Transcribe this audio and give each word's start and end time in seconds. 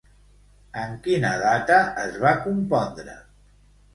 En 0.83 0.95
quina 1.07 1.33
data 1.43 1.77
es 2.05 2.17
va 2.25 2.31
compondre? 2.47 3.17